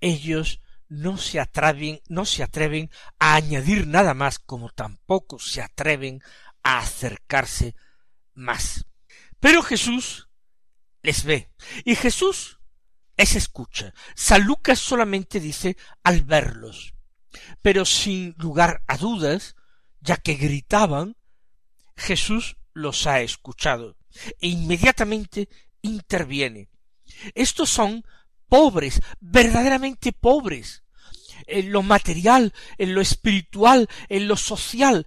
Ellos 0.00 0.62
no 0.88 1.18
se 1.18 1.40
atreven, 1.40 2.00
no 2.08 2.24
se 2.24 2.42
atreven 2.42 2.90
a 3.18 3.34
añadir 3.34 3.86
nada 3.86 4.14
más, 4.14 4.38
como 4.38 4.70
tampoco 4.70 5.38
se 5.38 5.60
atreven 5.60 6.22
a 6.62 6.78
acercarse 6.78 7.74
más. 8.32 8.86
Pero 9.40 9.60
Jesús 9.60 10.30
les 11.02 11.22
ve, 11.22 11.52
y 11.84 11.94
Jesús 11.96 12.60
les 13.18 13.36
escucha. 13.36 13.92
San 14.14 14.44
Lucas 14.44 14.78
solamente 14.78 15.38
dice 15.38 15.76
al 16.02 16.22
verlos, 16.22 16.95
pero 17.62 17.84
sin 17.84 18.34
lugar 18.38 18.82
a 18.86 18.96
dudas, 18.96 19.56
ya 20.00 20.16
que 20.16 20.34
gritaban, 20.34 21.16
Jesús 21.96 22.56
los 22.72 23.06
ha 23.06 23.20
escuchado, 23.20 23.96
e 24.40 24.48
inmediatamente 24.48 25.48
interviene. 25.82 26.68
Estos 27.34 27.70
son 27.70 28.04
pobres, 28.48 29.00
verdaderamente 29.20 30.12
pobres, 30.12 30.82
en 31.46 31.72
lo 31.72 31.82
material, 31.82 32.52
en 32.78 32.94
lo 32.94 33.00
espiritual, 33.00 33.88
en 34.08 34.28
lo 34.28 34.36
social, 34.36 35.06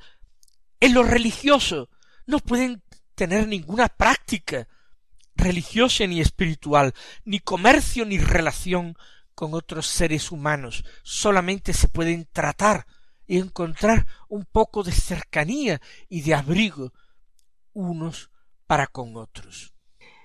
en 0.80 0.94
lo 0.94 1.04
religioso, 1.04 1.90
no 2.26 2.40
pueden 2.40 2.84
tener 3.16 3.48
ninguna 3.48 3.90
práctica 3.90 4.68
religiosa 5.36 6.06
ni 6.06 6.22
espiritual, 6.22 6.94
ni 7.26 7.40
comercio 7.40 8.06
ni 8.06 8.18
relación 8.18 8.96
con 9.40 9.54
otros 9.54 9.88
seres 9.88 10.32
humanos, 10.32 10.84
solamente 11.02 11.72
se 11.72 11.88
pueden 11.88 12.28
tratar 12.32 12.86
y 13.26 13.38
encontrar 13.38 14.06
un 14.28 14.44
poco 14.46 14.84
de 14.84 14.92
cercanía 14.92 15.82
y 16.10 16.22
de 16.22 16.34
abrigo 16.34 16.92
unos 17.72 18.32
para 18.68 18.88
con 18.88 19.16
otros 19.16 19.74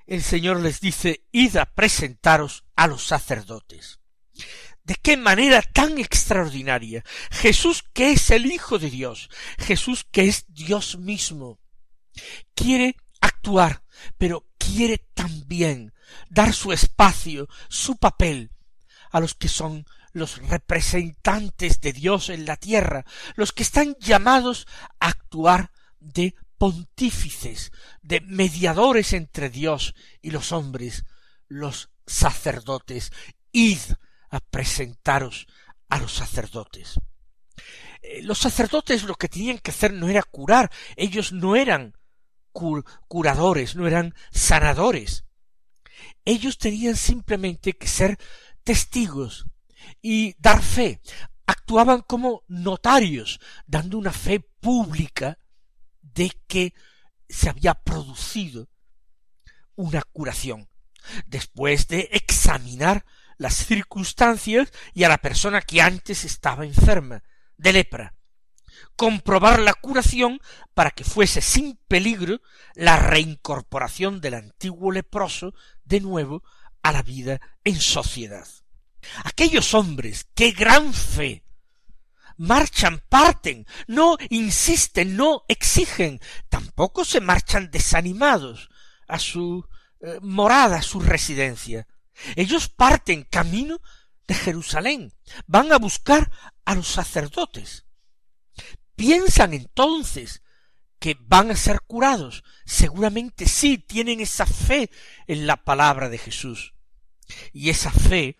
el 0.06 0.22
Señor 0.22 0.60
les 0.60 0.80
dice, 0.80 1.24
id 1.32 1.56
a 1.56 1.66
presentaros 1.66 2.64
a 2.76 2.86
los 2.86 3.04
sacerdotes. 3.06 4.00
¿De 4.82 4.96
qué 4.96 5.16
manera 5.16 5.62
tan 5.62 5.98
extraordinaria? 5.98 7.04
Jesús 7.30 7.84
que 7.92 8.12
es 8.12 8.30
el 8.30 8.46
Hijo 8.46 8.78
de 8.78 8.90
Dios, 8.90 9.30
Jesús 9.58 10.06
que 10.10 10.28
es 10.28 10.44
Dios 10.48 10.98
mismo, 10.98 11.58
quiere 12.54 12.96
actuar, 13.20 13.82
pero 14.18 14.46
quiere 14.58 14.98
también 15.14 15.94
dar 16.28 16.52
su 16.52 16.72
espacio, 16.72 17.48
su 17.68 17.96
papel, 17.96 18.50
a 19.14 19.20
los 19.20 19.34
que 19.34 19.46
son 19.46 19.86
los 20.12 20.38
representantes 20.48 21.80
de 21.80 21.92
Dios 21.92 22.30
en 22.30 22.46
la 22.46 22.56
tierra, 22.56 23.04
los 23.36 23.52
que 23.52 23.62
están 23.62 23.94
llamados 24.00 24.66
a 24.98 25.06
actuar 25.06 25.70
de 26.00 26.34
pontífices, 26.58 27.70
de 28.02 28.20
mediadores 28.22 29.12
entre 29.12 29.50
Dios 29.50 29.94
y 30.20 30.32
los 30.32 30.50
hombres, 30.50 31.04
los 31.46 31.90
sacerdotes. 32.04 33.12
Id 33.52 33.78
a 34.30 34.40
presentaros 34.40 35.46
a 35.88 36.00
los 36.00 36.12
sacerdotes. 36.12 36.98
Eh, 38.02 38.20
los 38.24 38.40
sacerdotes 38.40 39.04
lo 39.04 39.14
que 39.14 39.28
tenían 39.28 39.58
que 39.58 39.70
hacer 39.70 39.92
no 39.92 40.08
era 40.08 40.24
curar, 40.24 40.72
ellos 40.96 41.32
no 41.32 41.54
eran 41.54 41.96
curadores, 42.50 43.76
no 43.76 43.86
eran 43.86 44.12
sanadores. 44.32 45.24
Ellos 46.24 46.58
tenían 46.58 46.96
simplemente 46.96 47.74
que 47.74 47.86
ser 47.86 48.18
testigos 48.64 49.46
y 50.02 50.34
dar 50.38 50.62
fe. 50.62 51.00
Actuaban 51.46 52.00
como 52.00 52.42
notarios, 52.48 53.38
dando 53.66 53.98
una 53.98 54.12
fe 54.12 54.40
pública 54.40 55.38
de 56.00 56.32
que 56.46 56.74
se 57.28 57.50
había 57.50 57.74
producido 57.74 58.68
una 59.76 60.02
curación, 60.02 60.68
después 61.26 61.88
de 61.88 62.08
examinar 62.12 63.04
las 63.36 63.54
circunstancias 63.54 64.72
y 64.94 65.04
a 65.04 65.08
la 65.08 65.18
persona 65.18 65.60
que 65.60 65.82
antes 65.82 66.24
estaba 66.24 66.64
enferma 66.64 67.22
de 67.56 67.72
lepra, 67.72 68.14
comprobar 68.96 69.58
la 69.58 69.74
curación 69.74 70.40
para 70.72 70.90
que 70.90 71.04
fuese 71.04 71.40
sin 71.40 71.76
peligro 71.88 72.40
la 72.74 72.96
reincorporación 72.96 74.20
del 74.20 74.34
antiguo 74.34 74.92
leproso 74.92 75.54
de 75.84 76.00
nuevo 76.00 76.42
a 76.84 76.92
la 76.92 77.02
vida 77.02 77.40
en 77.64 77.80
sociedad. 77.80 78.46
Aquellos 79.24 79.74
hombres, 79.74 80.28
qué 80.34 80.52
gran 80.52 80.94
fe 80.94 81.44
marchan, 82.36 83.02
parten, 83.08 83.66
no 83.86 84.16
insisten, 84.30 85.16
no 85.16 85.44
exigen, 85.48 86.20
tampoco 86.48 87.04
se 87.04 87.20
marchan 87.20 87.70
desanimados 87.70 88.68
a 89.06 89.18
su 89.18 89.66
eh, 90.00 90.18
morada, 90.20 90.78
a 90.78 90.82
su 90.82 91.00
residencia. 91.00 91.86
Ellos 92.36 92.68
parten 92.68 93.24
camino 93.24 93.80
de 94.26 94.34
Jerusalén, 94.34 95.12
van 95.46 95.72
a 95.72 95.78
buscar 95.78 96.30
a 96.64 96.74
los 96.74 96.88
sacerdotes. 96.88 97.84
Piensan 98.96 99.54
entonces 99.54 100.42
que 100.98 101.16
van 101.20 101.50
a 101.50 101.56
ser 101.56 101.80
curados. 101.82 102.44
Seguramente 102.64 103.46
sí, 103.46 103.78
tienen 103.78 104.20
esa 104.20 104.46
fe 104.46 104.90
en 105.26 105.46
la 105.46 105.56
palabra 105.56 106.08
de 106.08 106.18
Jesús. 106.18 106.73
Y 107.52 107.70
esa 107.70 107.90
fe, 107.90 108.36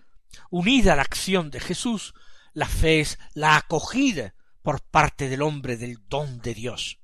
unida 0.50 0.92
a 0.92 0.96
la 0.96 1.02
acción 1.02 1.50
de 1.50 1.60
Jesús, 1.60 2.14
la 2.52 2.68
fe 2.68 3.00
es 3.00 3.18
la 3.34 3.56
acogida 3.56 4.34
por 4.62 4.80
parte 4.80 5.28
del 5.28 5.42
hombre 5.42 5.76
del 5.76 5.98
don 6.08 6.40
de 6.40 6.54
Dios. 6.54 7.00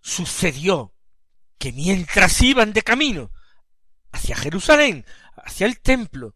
Sucedió 0.00 0.94
que 1.58 1.72
mientras 1.72 2.40
iban 2.42 2.72
de 2.72 2.82
camino 2.82 3.30
hacia 4.12 4.36
Jerusalén, 4.36 5.04
hacia 5.36 5.66
el 5.66 5.80
templo, 5.80 6.34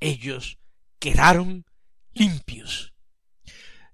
ellos 0.00 0.58
quedaron 0.98 1.64
limpios. 2.12 2.92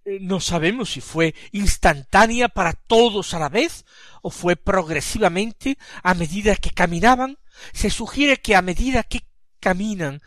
Eh, 0.04 0.18
no 0.20 0.40
sabemos 0.40 0.90
si 0.90 1.00
fue 1.00 1.34
instantánea 1.52 2.48
para 2.48 2.72
todos 2.72 3.34
a 3.34 3.38
la 3.38 3.48
vez 3.48 3.84
o 4.22 4.30
fue 4.30 4.56
progresivamente 4.56 5.78
a 6.02 6.14
medida 6.14 6.56
que 6.56 6.70
caminaban. 6.70 7.38
Se 7.72 7.90
sugiere 7.90 8.38
que 8.38 8.56
a 8.56 8.62
medida 8.62 9.02
que 9.02 9.26
caminan 9.60 10.22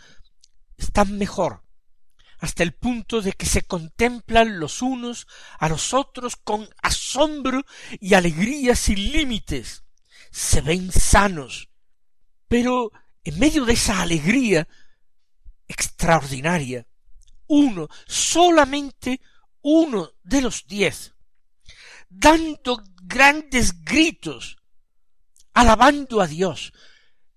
están 0.78 1.18
mejor, 1.18 1.64
hasta 2.40 2.64
el 2.64 2.74
punto 2.74 3.22
de 3.22 3.34
que 3.34 3.46
se 3.46 3.64
contemplan 3.64 4.60
los 4.60 4.82
unos 4.82 5.28
a 5.60 5.70
los 5.70 5.94
otros 5.94 6.36
con 6.36 6.68
asombro 6.82 7.64
y 8.00 8.16
alegría 8.16 8.76
sin 8.76 9.12
límites. 9.12 9.84
Se 10.32 10.62
ven 10.62 10.92
sanos. 10.92 11.70
Pero 12.48 12.92
en 13.24 13.38
medio 13.38 13.66
de 13.66 13.74
esa 13.74 14.02
alegría 14.02 14.68
extraordinaria, 15.68 16.88
uno, 17.48 17.88
solamente 18.08 19.22
uno 19.62 20.12
de 20.24 20.42
los 20.42 20.66
diez, 20.66 21.14
dando 22.10 22.84
grandes 23.04 23.84
gritos, 23.84 24.58
alabando 25.54 26.22
a 26.22 26.28
Dios, 26.28 26.74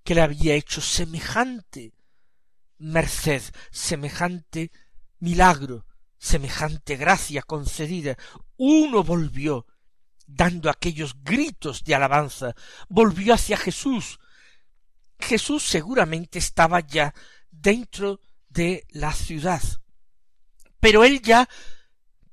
que 0.05 0.15
le 0.15 0.21
había 0.21 0.55
hecho 0.55 0.81
semejante 0.81 1.95
merced, 2.79 3.43
semejante 3.71 4.71
milagro, 5.19 5.87
semejante 6.19 6.97
gracia 6.97 7.43
concedida, 7.43 8.17
uno 8.57 9.03
volvió, 9.03 9.67
dando 10.27 10.71
aquellos 10.71 11.23
gritos 11.23 11.85
de 11.85 11.95
alabanza, 11.95 12.55
volvió 12.89 13.35
hacia 13.35 13.57
Jesús. 13.57 14.19
Jesús 15.19 15.63
seguramente 15.63 16.39
estaba 16.39 16.81
ya 16.81 17.15
dentro 17.51 18.21
de 18.49 18.87
la 18.91 19.13
ciudad. 19.13 19.63
Pero 20.81 21.05
él 21.05 21.23
ya, 21.23 21.49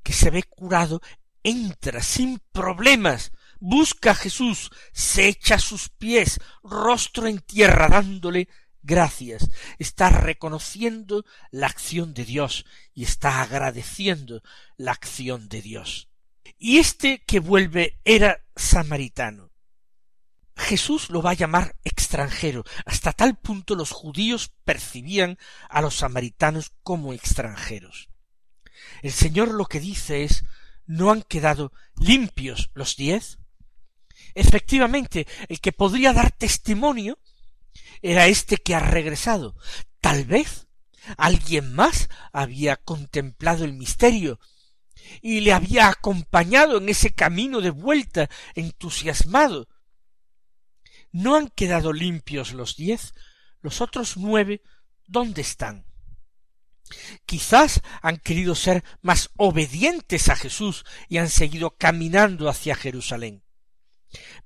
que 0.03 0.13
se 0.13 0.29
ve 0.29 0.43
curado, 0.43 1.01
entra 1.43 2.01
sin 2.01 2.39
problemas, 2.51 3.31
busca 3.61 4.11
a 4.11 4.15
Jesús, 4.15 4.71
se 4.91 5.27
echa 5.27 5.55
a 5.55 5.59
sus 5.59 5.87
pies, 5.87 6.39
rostro 6.63 7.27
en 7.27 7.39
tierra, 7.39 7.87
dándole 7.87 8.49
gracias, 8.83 9.49
está 9.77 10.09
reconociendo 10.09 11.23
la 11.51 11.67
acción 11.67 12.13
de 12.13 12.25
Dios 12.25 12.65
y 12.93 13.03
está 13.03 13.41
agradeciendo 13.41 14.41
la 14.75 14.91
acción 14.91 15.47
de 15.47 15.61
Dios. 15.61 16.09
Y 16.57 16.79
este 16.79 17.23
que 17.25 17.39
vuelve 17.39 17.99
era 18.03 18.43
samaritano. 18.55 19.51
Jesús 20.55 21.09
lo 21.09 21.21
va 21.21 21.31
a 21.31 21.35
llamar 21.35 21.75
extranjero. 21.83 22.63
Hasta 22.85 23.13
tal 23.13 23.37
punto 23.37 23.75
los 23.75 23.91
judíos 23.91 24.51
percibían 24.63 25.37
a 25.69 25.81
los 25.81 25.95
samaritanos 25.95 26.73
como 26.83 27.13
extranjeros. 27.13 28.09
El 29.01 29.11
Señor 29.11 29.53
lo 29.53 29.65
que 29.65 29.79
dice 29.79 30.23
es 30.23 30.43
¿no 30.85 31.11
han 31.11 31.21
quedado 31.21 31.71
limpios 31.95 32.69
los 32.73 32.95
diez? 32.95 33.39
Efectivamente, 34.33 35.27
el 35.47 35.59
que 35.59 35.71
podría 35.71 36.13
dar 36.13 36.31
testimonio 36.31 37.19
era 38.01 38.27
este 38.27 38.57
que 38.57 38.75
ha 38.75 38.79
regresado. 38.79 39.55
Tal 39.99 40.25
vez 40.25 40.67
alguien 41.17 41.73
más 41.73 42.09
había 42.31 42.77
contemplado 42.77 43.65
el 43.65 43.73
misterio 43.73 44.39
y 45.21 45.41
le 45.41 45.53
había 45.53 45.89
acompañado 45.89 46.77
en 46.77 46.89
ese 46.89 47.13
camino 47.13 47.61
de 47.61 47.71
vuelta 47.71 48.29
entusiasmado. 48.55 49.67
¿No 51.11 51.35
han 51.35 51.49
quedado 51.49 51.91
limpios 51.91 52.53
los 52.53 52.77
diez? 52.77 53.13
Los 53.61 53.81
otros 53.81 54.17
nueve, 54.17 54.61
¿dónde 55.07 55.41
están? 55.41 55.85
Quizás 57.25 57.81
han 58.01 58.17
querido 58.17 58.55
ser 58.55 58.83
más 59.01 59.29
obedientes 59.37 60.29
a 60.29 60.35
Jesús 60.35 60.85
y 61.07 61.17
han 61.17 61.29
seguido 61.29 61.75
caminando 61.77 62.49
hacia 62.49 62.75
Jerusalén. 62.75 63.43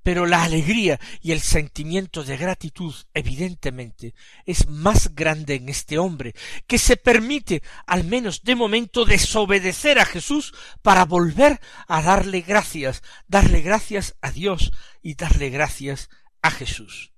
Pero 0.04 0.25
la 0.25 0.43
alegría 0.43 0.99
y 1.21 1.32
el 1.32 1.41
sentimiento 1.41 2.23
de 2.23 2.38
gratitud, 2.38 2.93
evidentemente, 3.13 4.13
es 4.45 4.67
más 4.67 5.15
grande 5.15 5.56
en 5.56 5.69
este 5.69 5.97
hombre, 5.97 6.34
que 6.67 6.78
se 6.78 6.97
permite, 6.97 7.63
al 7.88 8.04
menos 8.04 8.43
de 8.43 8.56
momento, 8.56 9.06
desobedecer 9.06 9.99
a 9.99 10.06
Jesús 10.06 10.54
para 10.82 11.06
volver 11.06 11.60
a 11.88 12.01
darle 12.01 12.41
gracias, 12.41 13.01
darle 13.28 13.62
gracias 13.62 14.15
a 14.21 14.32
Dios 14.32 14.71
y 15.01 15.15
darle 15.15 15.49
gracias 15.49 16.10
a 16.41 16.51
Jesús. 16.51 17.13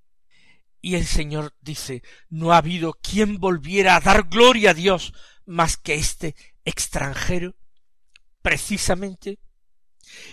Y 0.82 0.96
el 0.96 1.06
Señor 1.06 1.54
dice, 1.62 2.04
no 2.30 2.54
ha 2.54 2.58
habido 2.58 2.94
quien 2.94 3.40
volviera 3.40 3.96
a 3.96 4.00
dar 4.00 4.30
gloria 4.30 4.72
a 4.72 4.74
Dios 4.74 5.14
más 5.46 5.76
que 5.76 5.96
este 5.96 6.36
extranjero, 6.64 7.56
precisamente 8.42 9.40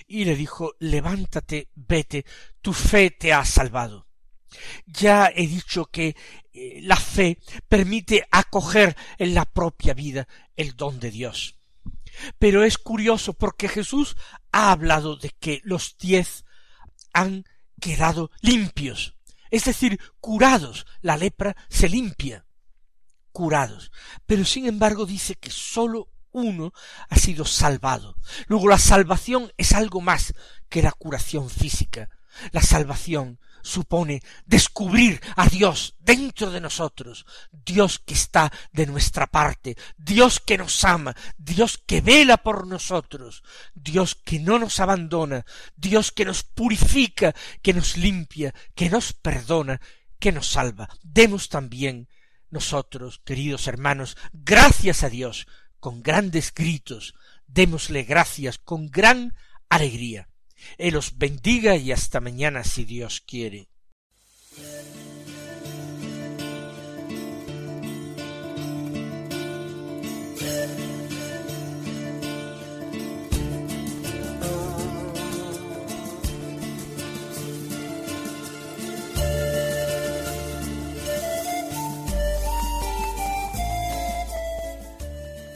y 0.06 0.24
le 0.24 0.36
dijo 0.36 0.74
levántate, 0.78 1.68
vete, 1.74 2.24
tu 2.60 2.72
fe 2.72 3.10
te 3.10 3.32
ha 3.32 3.44
salvado. 3.44 4.06
Ya 4.86 5.30
he 5.34 5.46
dicho 5.46 5.86
que 5.86 6.16
eh, 6.52 6.80
la 6.82 6.96
fe 6.96 7.38
permite 7.68 8.26
acoger 8.30 8.96
en 9.18 9.34
la 9.34 9.44
propia 9.44 9.94
vida 9.94 10.28
el 10.56 10.76
don 10.76 11.00
de 11.00 11.10
Dios. 11.10 11.58
Pero 12.38 12.64
es 12.64 12.78
curioso 12.78 13.34
porque 13.34 13.68
Jesús 13.68 14.16
ha 14.52 14.70
hablado 14.70 15.16
de 15.16 15.30
que 15.30 15.60
los 15.64 15.96
diez 15.98 16.44
han 17.12 17.44
quedado 17.80 18.30
limpios, 18.40 19.16
es 19.50 19.64
decir, 19.64 20.00
curados. 20.20 20.86
La 21.00 21.16
lepra 21.16 21.56
se 21.68 21.88
limpia, 21.88 22.46
curados. 23.32 23.90
Pero 24.26 24.44
sin 24.44 24.66
embargo 24.66 25.06
dice 25.06 25.34
que 25.34 25.50
sólo 25.50 26.08
uno 26.34 26.74
ha 27.08 27.16
sido 27.16 27.46
salvado. 27.46 28.16
Luego 28.48 28.68
la 28.68 28.78
salvación 28.78 29.52
es 29.56 29.72
algo 29.72 30.02
más 30.02 30.34
que 30.68 30.82
la 30.82 30.92
curación 30.92 31.48
física. 31.48 32.10
La 32.50 32.60
salvación 32.60 33.38
supone 33.62 34.22
descubrir 34.44 35.20
a 35.36 35.48
Dios 35.48 35.96
dentro 36.00 36.50
de 36.50 36.60
nosotros, 36.60 37.24
Dios 37.50 37.98
que 37.98 38.12
está 38.12 38.52
de 38.72 38.86
nuestra 38.86 39.26
parte, 39.26 39.76
Dios 39.96 40.38
que 40.40 40.58
nos 40.58 40.84
ama, 40.84 41.16
Dios 41.38 41.78
que 41.78 42.02
vela 42.02 42.36
por 42.36 42.66
nosotros, 42.66 43.42
Dios 43.74 44.16
que 44.16 44.38
no 44.38 44.58
nos 44.58 44.80
abandona, 44.80 45.46
Dios 45.76 46.12
que 46.12 46.26
nos 46.26 46.42
purifica, 46.42 47.34
que 47.62 47.72
nos 47.72 47.96
limpia, 47.96 48.54
que 48.74 48.90
nos 48.90 49.14
perdona, 49.14 49.80
que 50.18 50.30
nos 50.30 50.48
salva. 50.48 50.88
Demos 51.02 51.48
también 51.48 52.08
nosotros, 52.50 53.20
queridos 53.24 53.66
hermanos, 53.66 54.16
gracias 54.32 55.02
a 55.02 55.08
Dios 55.08 55.46
con 55.84 56.02
grandes 56.02 56.54
gritos, 56.54 57.14
démosle 57.46 58.04
gracias 58.04 58.56
con 58.56 58.88
gran 58.88 59.34
alegría. 59.68 60.30
Él 60.78 60.96
os 60.96 61.18
bendiga 61.18 61.76
y 61.76 61.92
hasta 61.92 62.22
mañana 62.22 62.64
si 62.64 62.86
Dios 62.86 63.20
quiere. 63.20 63.68